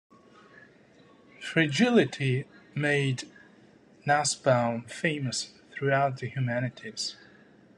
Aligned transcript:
"Fragility" 1.39 2.47
made 2.73 3.25
Nussbaum 4.03 4.85
famous 4.87 5.53
throughout 5.77 6.17
the 6.17 6.27
humanities. 6.27 7.17